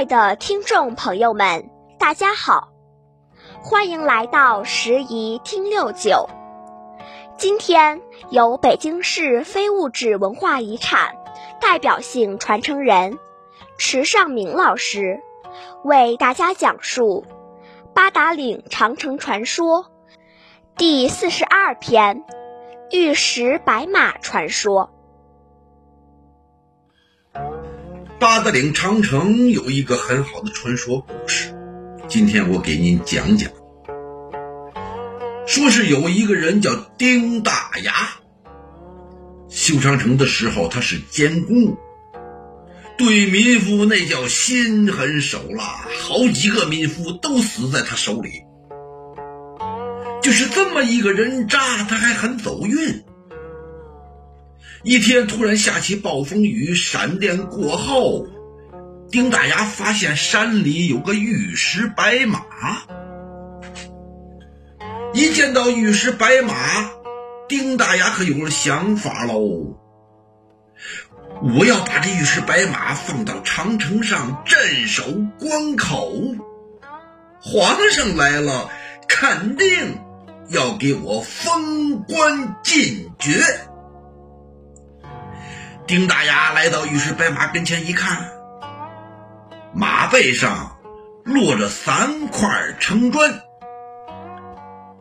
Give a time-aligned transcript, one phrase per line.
[0.00, 1.68] 爱的听众朋友们，
[1.98, 2.70] 大家好，
[3.60, 6.26] 欢迎来到时宜听六九。
[7.36, 8.00] 今天
[8.30, 11.16] 由北京市非物质文化遗产
[11.60, 13.18] 代表性传承人
[13.76, 15.20] 池尚明老师
[15.84, 17.26] 为大家讲述
[17.92, 19.84] 《八达岭长城传说》
[20.78, 22.22] 第四十二篇
[22.90, 24.88] 《玉石白马传说》。
[28.20, 31.54] 八达岭长城有一个很好的传说故事，
[32.06, 33.50] 今天我给您讲讲。
[35.46, 38.10] 说是有一个人叫丁大牙，
[39.48, 41.74] 修长城的时候他是监工，
[42.98, 48.30] 对民夫那叫心狠手辣，好几个民夫都死在他手里。
[50.20, 53.02] 就是这么一个人渣，他还很走运。
[54.82, 58.26] 一天突然下起暴风雨，闪电过后，
[59.10, 62.40] 丁大牙发现山里有个玉石白马。
[65.12, 66.54] 一见到玉石白马，
[67.46, 69.76] 丁大牙可有了想法喽！
[71.42, 75.04] 我要把这玉石白马放到长城上镇守
[75.38, 76.10] 关口，
[77.42, 78.70] 皇上来了，
[79.06, 79.68] 肯定
[80.48, 83.30] 要给我封官进爵。
[85.90, 88.30] 丁大牙来到玉石白马跟前一看，
[89.74, 90.78] 马背上
[91.24, 93.40] 落着三块城砖。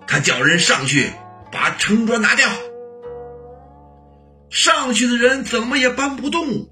[0.08, 1.12] 他叫人上去
[1.52, 2.50] 把城砖拿掉，
[4.50, 6.68] 上去的人怎么也搬不动。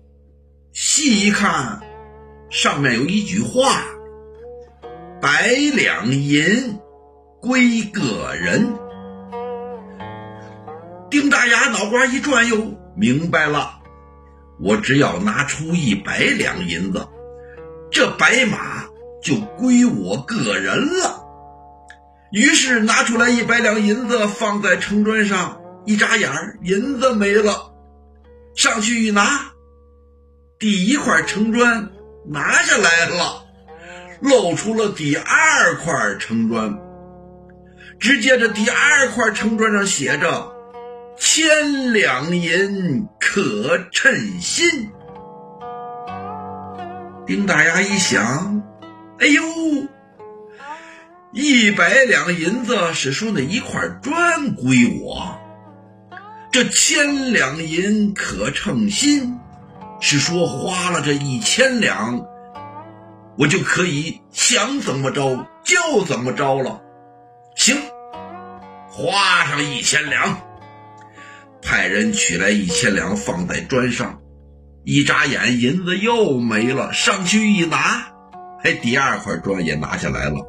[0.74, 1.82] 细一看，
[2.50, 3.84] 上面有一句话
[5.22, 6.80] ：“百两银
[7.40, 8.74] 归个人。”
[11.12, 13.77] 丁大牙脑瓜一转，悠，明白了，
[14.60, 17.08] 我只要拿出一百两银子，
[17.92, 18.86] 这白马
[19.22, 21.24] 就归我个人了。
[22.32, 27.72] 于是拿出来一百两银子，放在城砖上，一眨眼儿，银子没了。
[28.56, 29.54] 上去一拿，
[30.60, 31.90] 第一块城砖
[32.26, 33.46] 拿下来了，
[34.20, 36.80] 露出了第二块城砖。
[38.00, 40.52] 只见这第二块城砖上写着
[41.18, 44.92] “千两银可称心”。
[47.26, 48.64] 丁大牙一想，
[49.20, 49.42] 哎呦！
[51.34, 55.38] 一百两银子是说那一块砖归我，
[56.52, 59.38] 这千两银可称心，
[60.00, 62.26] 是说花了这一千两，
[63.38, 66.82] 我就可以想怎么着就怎么着了。
[67.56, 67.76] 行，
[68.90, 70.40] 花上一千两，
[71.68, 74.22] 派人取来一千两放在砖上，
[74.86, 76.94] 一眨眼银子又没了。
[76.94, 78.08] 上去一拿，
[78.64, 80.48] 哎，第二块砖也拿下来了。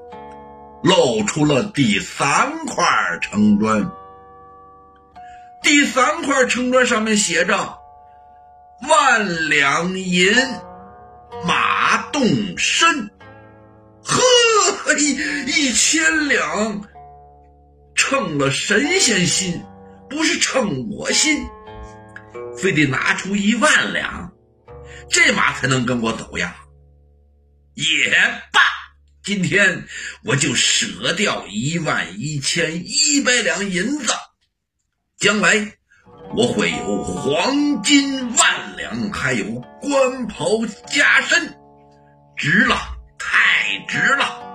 [0.85, 2.87] 露出了第三块
[3.21, 3.91] 城砖，
[5.61, 7.79] 第三块城砖上面写着
[8.89, 10.33] “万两银
[11.45, 12.23] 马动
[12.57, 13.11] 身”，
[14.07, 16.81] 呵，一一千两
[17.97, 19.61] 称了神仙心，
[20.09, 21.47] 不是称我心，
[22.57, 24.33] 非得拿出一万两，
[25.11, 26.57] 这马才能跟我走呀，
[27.75, 28.11] 也
[28.53, 28.61] 罢。
[29.23, 29.85] 今天
[30.25, 34.13] 我就舍掉一万一千一百两银子，
[35.19, 35.75] 将来
[36.35, 39.45] 我会有黄金万两，还有
[39.83, 40.49] 官袍
[40.87, 41.55] 加身，
[42.37, 42.77] 值了，
[43.19, 44.47] 太值了。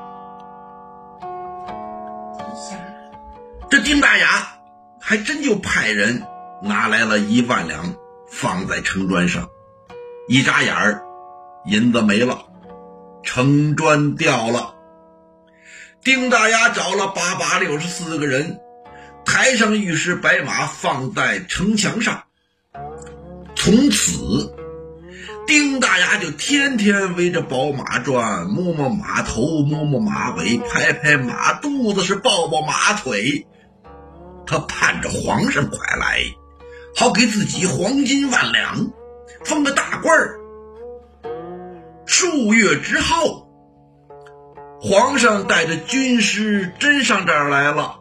[3.70, 4.60] 这丁大牙
[5.06, 6.24] 还真就派人
[6.62, 7.94] 拿来了一万两，
[8.32, 9.50] 放在城砖上，
[10.30, 11.04] 一眨眼儿，
[11.66, 12.46] 银子没了。
[13.22, 14.76] 城砖掉了，
[16.06, 18.62] 丁大牙找了八八六十四个人，
[19.26, 22.24] 抬上玉石白马放在城墙上。
[23.56, 24.56] 从此，
[25.46, 33.46] 丁大牙就天天围着宝马转，摸摸马头，摸摸马尾，拍拍马肚子，是抱抱马腿。
[34.46, 36.24] 他盼着皇上快来，
[36.96, 38.92] 好给自己黄金万两，
[39.46, 40.40] 封个大官儿。
[42.06, 43.48] 数月之后，
[44.82, 48.00] 皇上带着军师真上这儿来了。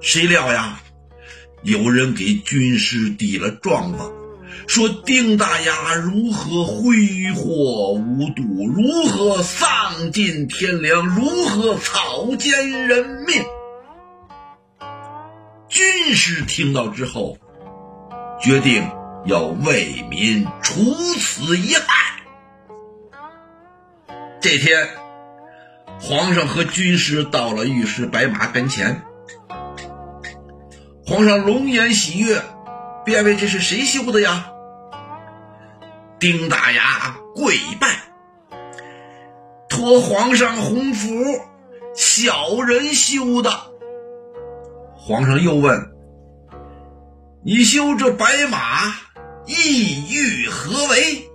[0.00, 0.80] 谁料呀，
[1.62, 3.98] 有人给军师递了状子，
[4.66, 6.94] 说丁大牙如何挥
[7.34, 8.42] 霍无度，
[8.74, 13.42] 如何丧尽天良，如何草菅人命。
[15.74, 17.36] 军师听到之后，
[18.40, 18.88] 决定
[19.24, 22.22] 要为民除此一害。
[24.40, 24.88] 这天，
[26.00, 29.02] 皇上和军师到了御史白马跟前，
[31.04, 32.40] 皇上龙颜喜悦，
[33.04, 34.52] 便问这是谁修的呀？
[36.20, 37.88] 丁大牙跪拜，
[39.68, 41.12] 托皇上洪福，
[41.96, 43.73] 小人修的。
[45.06, 45.78] 皇上又问
[47.44, 48.86] ：“你修这白马，
[49.44, 51.30] 意欲何为？”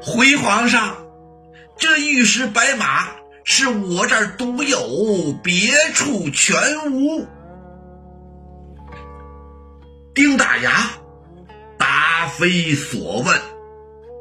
[0.00, 0.96] 回皇上。
[1.76, 3.08] 这玉石白马
[3.44, 6.56] 是我这儿独有，别处全
[6.90, 7.26] 无。
[10.14, 10.88] 丁大牙
[11.76, 13.38] 答非所问，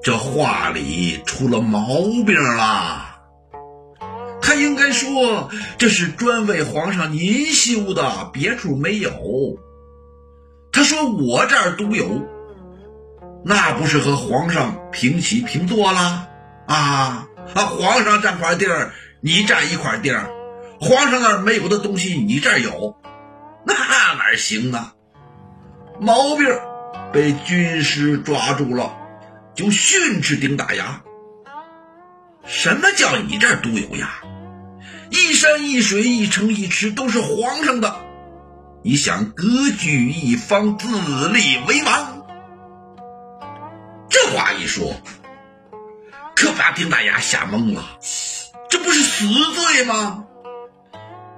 [0.03, 1.85] 这话里出了毛
[2.25, 3.06] 病了。
[4.57, 9.11] 应该说这是专为皇上您修的，别处没有。
[10.71, 12.27] 他说我这儿独有，
[13.43, 16.27] 那不是和皇上平起平坐了
[16.67, 17.27] 啊？
[17.55, 20.29] 啊，皇上占块地儿，你占一块地儿，
[20.79, 22.95] 皇上那儿没有的东西，你这儿有，
[23.65, 24.93] 那哪行啊？
[25.99, 26.45] 毛病
[27.11, 28.95] 被军师抓住了，
[29.55, 31.01] 就训斥丁大牙
[32.45, 34.21] ：“什么叫你这儿独有呀？
[35.27, 37.99] 一山一水一城一池都是皇上的，
[38.81, 39.45] 你想割
[39.77, 40.87] 据一方，自
[41.27, 42.25] 立为王？”
[44.09, 44.93] 这话一说。
[46.33, 47.83] 可把丁大牙吓懵了，
[48.69, 50.23] 这不是死罪吗？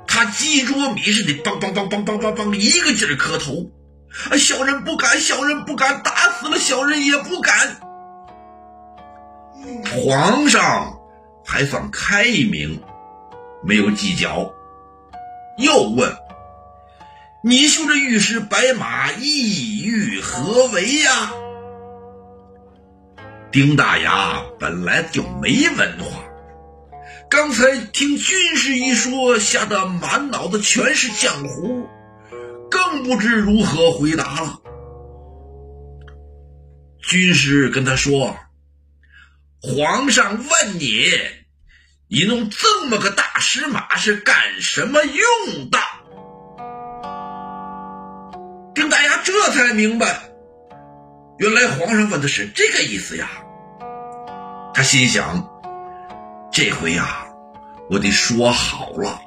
[0.05, 3.71] 他鸡啄米似的，梆梆梆梆梆梆梆，一个劲儿磕头。
[4.37, 7.79] 小人不敢，小人不敢，打死了小人也不敢。
[9.87, 10.99] 皇上
[11.43, 12.83] 还算开明，
[13.63, 14.53] 没有计较，
[15.57, 16.15] 又问
[17.43, 21.31] ：“你修这玉石白马，意欲何为呀？”
[23.51, 26.23] 丁大牙本来就没文化，
[27.29, 31.87] 刚才听军师一说，吓得满脑子全是浆糊，
[32.69, 34.61] 更不知如何回答了。
[37.01, 38.37] 军师跟他说
[39.61, 41.05] ：“皇上问你，
[42.11, 45.77] 你弄这么个大石马是干什么用的？”
[48.73, 50.19] 丁大牙这才明白。
[51.37, 53.29] 原来皇上问的是这个意思呀，
[54.73, 55.47] 他心想：
[56.51, 57.27] 这回呀，
[57.91, 59.21] 我得说好了，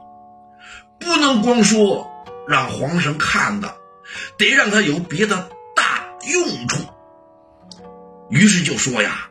[0.98, 2.10] 不能光说
[2.48, 3.76] 让皇上看的，
[4.36, 6.82] 得让他有别的大用处。
[8.28, 9.30] 于是就说呀：“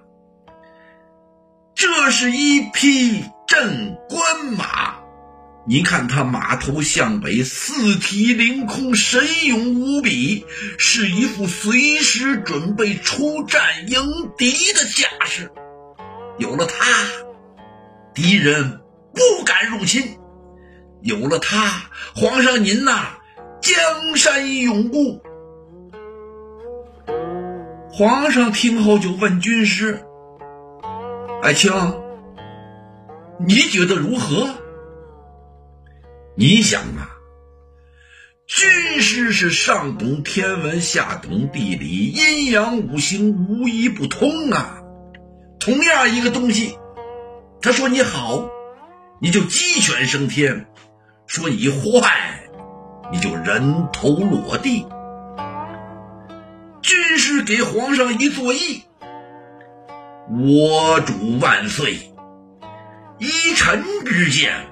[1.76, 4.96] 这是一匹镇关马。”
[5.68, 10.46] 你看他马头向北，四蹄凌空，神勇无比，
[10.78, 15.52] 是一副随时准备出战迎敌的架势。
[16.40, 17.06] 有了他，
[18.16, 18.80] 敌人
[19.14, 20.02] 不敢入侵；
[21.02, 23.20] 有了他，皇上您呐，
[23.62, 25.22] 江山永固。
[27.92, 30.04] 皇上听后就问军师
[31.44, 31.72] ：“爱卿，
[33.46, 34.56] 你觉得如何？”
[36.36, 37.18] 你想啊，
[38.48, 44.82] 军师是上懂天文，下懂地理，阴阳五行无一不通啊。
[45.60, 46.78] 同样一个东西，
[47.62, 48.50] 他说你好，
[49.22, 50.66] 你就鸡犬升天；
[51.28, 52.50] 说你坏，
[53.12, 54.88] 你就人头落地。
[56.82, 58.82] 军师给皇上一作揖
[60.32, 62.11] ：“我主万岁，
[63.22, 64.68] 依臣之见。”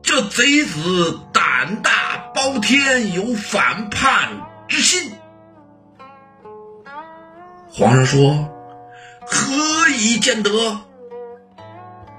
[0.00, 4.30] 这贼子胆大包天，有反叛
[4.66, 5.12] 之心。
[7.68, 8.48] 皇上说
[9.26, 10.50] ：“何以见得？”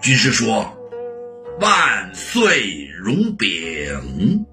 [0.02, 0.72] 军师说
[1.60, 4.46] ：“万岁容禀，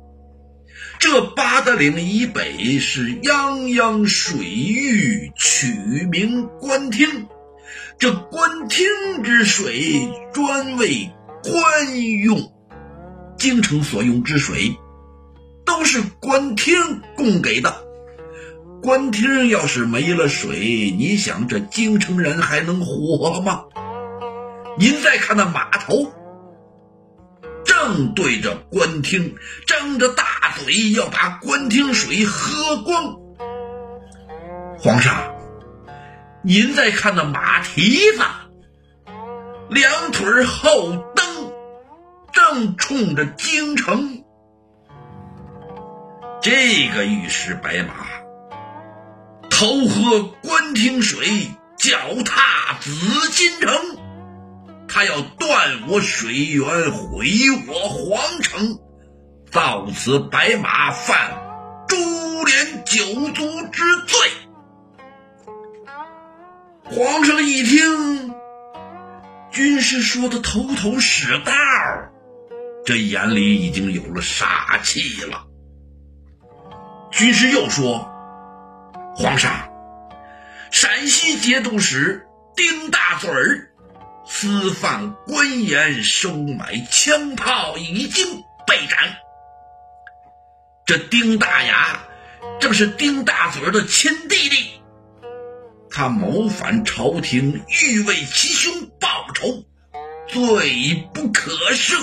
[0.99, 5.69] 这八达岭以北是泱泱水域，取
[6.11, 7.29] 名官厅。
[7.99, 8.87] 这官厅
[9.23, 11.11] 之水，专为
[11.43, 12.53] 官用。”
[13.39, 14.77] 京城所用之水，
[15.65, 16.75] 都是官厅
[17.17, 17.85] 供给的。
[18.83, 23.65] 官厅要是没了水，你想这京城人还能活吗？
[24.79, 26.13] 您再看那码头，
[27.65, 29.35] 正对着官厅，
[29.67, 30.25] 张着大
[30.59, 33.17] 嘴要把官厅水喝光。
[34.79, 35.35] 皇上，
[36.47, 38.23] 您再看那马蹄子，
[39.69, 41.27] 两腿后蹬。
[42.33, 44.23] 正冲着京城，
[46.41, 47.95] 这个玉石白马，
[49.51, 52.93] 头喝官厅水，脚踏紫
[53.33, 53.75] 禁城，
[54.87, 57.27] 他要断我水源，毁
[57.67, 58.79] 我皇城，
[59.51, 61.43] 造此白马，犯
[61.89, 61.97] 株
[62.45, 64.19] 连九族之罪。
[66.89, 68.33] 皇上一听，
[69.51, 71.53] 军师说的头头是道，
[72.85, 75.45] 这眼里已经有了杀气了。
[77.11, 78.09] 军师又说
[79.17, 79.69] ：“皇上，
[80.71, 82.25] 陕西节度使
[82.55, 83.73] 丁大嘴儿
[84.25, 89.17] 私贩官盐、收买枪炮，已经被斩。
[90.85, 91.99] 这丁大牙
[92.61, 94.76] 正是丁大嘴儿的亲弟弟，
[95.97, 99.65] 他谋反朝廷，欲为其兄报仇，
[100.29, 101.97] 罪不可赦。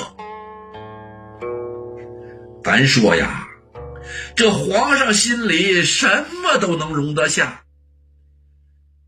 [2.64, 3.48] 咱说呀。”
[4.36, 7.66] 这皇上心里什么都能容得下，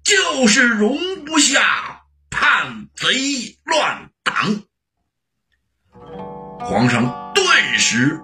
[0.03, 4.61] 就是容不下叛贼乱党。
[6.59, 7.43] 皇上顿
[7.79, 8.21] 时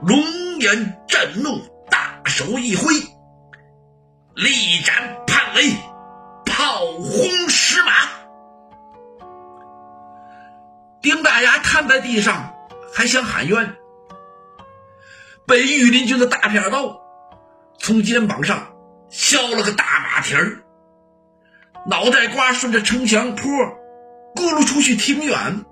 [0.00, 0.18] 龙
[0.60, 2.94] 颜震怒，大手一挥，
[4.34, 5.76] 力斩叛贼，
[6.60, 7.92] 炮轰石马。
[11.00, 12.52] 丁大牙瘫在地上，
[12.92, 13.76] 还想喊冤。
[15.46, 17.00] 被御林军的大片刀
[17.78, 18.74] 从肩膀上
[19.08, 20.62] 削了个大马蹄儿，
[21.86, 23.50] 脑袋瓜顺着城墙坡
[24.36, 25.64] 咕噜出去挺远。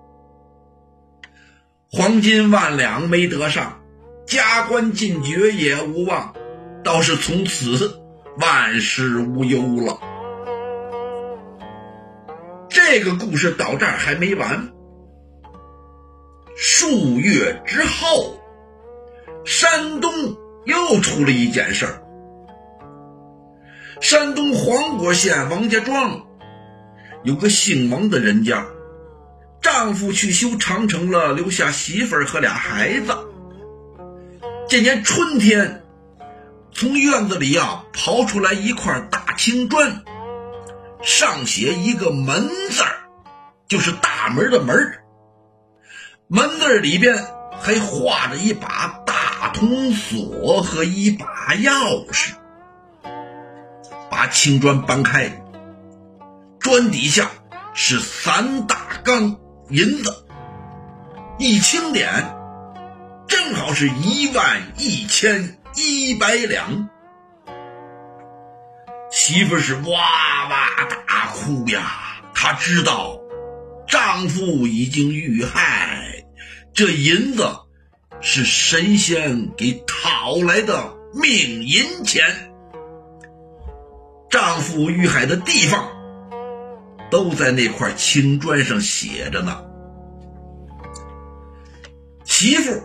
[1.92, 3.82] 黄金万两没得上，
[4.26, 6.34] 加官进爵也无望，
[6.82, 8.00] 倒是从此
[8.38, 10.00] 万事无忧了。
[12.90, 14.72] 这个故事到这儿还没完，
[16.56, 18.40] 数月之后。
[19.44, 20.10] 山东
[20.64, 22.02] 又出了一件事儿。
[24.00, 26.22] 山东黄果县王家庄
[27.24, 28.66] 有个姓王的人家，
[29.60, 33.14] 丈夫去修长城了，留下媳妇儿和俩孩子。
[34.66, 35.82] 这年春天，
[36.72, 40.02] 从院子里啊刨出来一块大青砖，
[41.02, 43.08] 上写一个“门”字儿，
[43.68, 44.76] 就是大门的“门”。
[46.28, 47.16] 门字儿里边
[47.60, 49.02] 还画着一把。
[49.40, 52.32] 大铜锁和一把钥匙，
[54.10, 55.44] 把青砖搬开，
[56.58, 57.30] 砖底下
[57.72, 59.36] 是三大缸
[59.70, 60.26] 银子，
[61.38, 62.34] 一清点，
[63.28, 66.90] 正好是一万一千一百两。
[69.28, 73.20] 媳妇是哇哇大哭呀，她知道
[73.86, 76.24] 丈夫已经遇害，
[76.72, 77.46] 这银子。
[78.22, 82.24] 是神仙给讨来的命银钱，
[84.30, 85.86] 丈夫遇害的地方
[87.10, 89.62] 都在那块青砖上写着呢。
[92.24, 92.82] 媳妇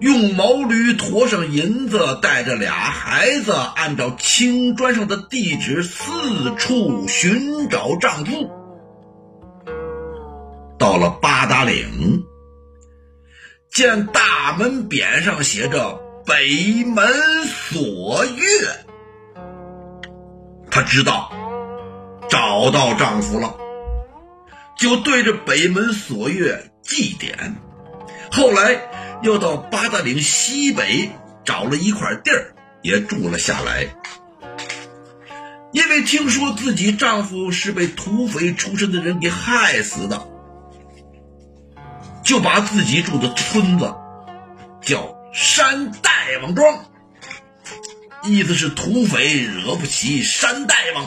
[0.00, 8.50] 用毛驴驮上银子，带着俩孩子，按照青砖上的地址四处寻找丈夫，
[10.78, 12.24] 到了八达岭。
[13.70, 17.06] 见大门匾上写着“北门
[17.44, 18.44] 锁月”，
[20.70, 21.32] 她知道
[22.28, 23.56] 找到丈夫了，
[24.78, 27.54] 就对着北门锁月祭奠。
[28.30, 28.80] 后来
[29.24, 31.10] 又到八达岭西北
[31.46, 33.88] 找了一块地儿，也住了下来。
[35.72, 40.28] 因为听说自己丈夫是被土匪出身的人给害死的。
[42.22, 43.94] 就把自己住的村子
[44.82, 46.10] 叫山大
[46.42, 46.84] 王庄，
[48.24, 51.06] 意思是土匪惹不起山大王。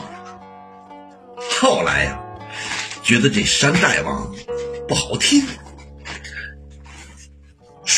[1.60, 2.20] 后来呀，
[3.04, 4.34] 觉得这山大王
[4.88, 5.44] 不好听，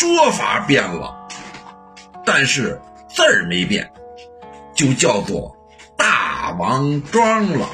[0.00, 1.14] 说法变了，
[2.24, 3.92] 但是字儿没变，
[4.74, 5.54] 就叫做
[5.94, 7.68] 大王庄了。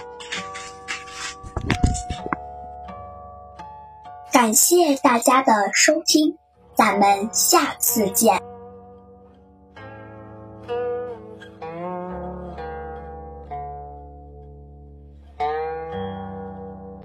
[4.32, 6.36] 感谢大家的收听，
[6.74, 8.42] 咱们下次见。